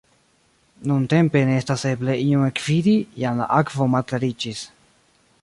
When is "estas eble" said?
1.63-2.15